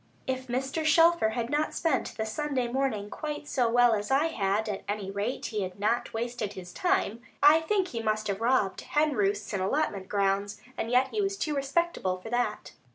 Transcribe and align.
If 0.25 0.47
Mr. 0.47 0.83
Shelfer 0.83 1.29
had 1.33 1.51
not 1.51 1.75
spent 1.75 2.17
the 2.17 2.25
Sunday 2.25 2.67
morning 2.67 3.11
quite 3.11 3.47
so 3.47 3.69
well 3.69 3.93
as 3.93 4.09
I 4.09 4.29
had, 4.29 4.67
at 4.67 4.81
any 4.89 5.11
rate 5.11 5.45
he 5.45 5.61
had 5.61 5.79
not 5.79 6.11
wasted 6.11 6.53
his 6.53 6.73
time. 6.73 7.21
I 7.43 7.59
think 7.59 7.89
he 7.89 8.01
must 8.01 8.25
have 8.27 8.41
robbed 8.41 8.81
hen 8.81 9.13
roosts 9.13 9.53
and 9.53 9.61
allotment 9.61 10.09
grounds; 10.09 10.59
and 10.75 10.89
yet 10.89 11.09
he 11.09 11.21
was 11.21 11.37
too 11.37 11.55
respectable 11.55 12.17
for 12.17 12.31
that. 12.31 12.71